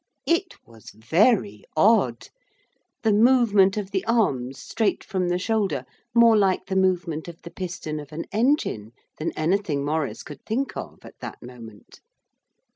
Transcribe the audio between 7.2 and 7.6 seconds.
of the